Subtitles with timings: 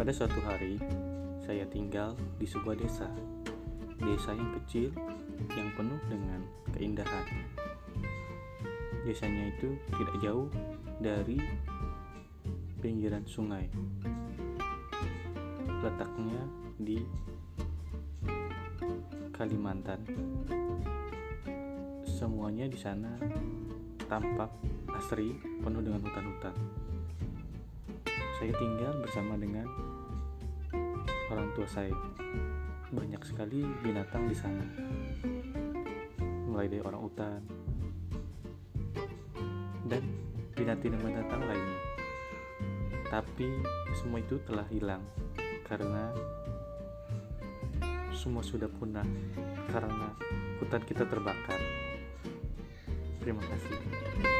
[0.00, 0.80] Pada suatu hari,
[1.44, 3.04] saya tinggal di sebuah desa.
[4.00, 4.88] Desa yang kecil
[5.52, 6.40] yang penuh dengan
[6.72, 7.28] keindahan.
[9.04, 10.48] Desanya itu tidak jauh
[11.04, 11.36] dari
[12.80, 13.68] pinggiran sungai.
[15.84, 16.48] Letaknya
[16.80, 17.04] di
[19.36, 20.00] Kalimantan.
[22.08, 23.20] Semuanya di sana
[24.08, 24.48] tampak
[24.96, 26.56] asri, penuh dengan hutan-hutan.
[28.40, 29.68] Saya tinggal bersama dengan
[31.30, 31.94] orang tua saya.
[32.90, 34.66] Banyak sekali binatang di sana.
[36.50, 37.40] Mulai dari orang hutan
[39.86, 40.02] dan
[40.58, 41.80] binatang-binatang lainnya.
[43.10, 43.46] Tapi
[43.94, 45.02] semua itu telah hilang
[45.66, 46.10] karena
[48.14, 49.06] semua sudah punah
[49.70, 50.14] karena
[50.58, 51.58] hutan kita terbakar.
[53.22, 54.39] Terima kasih.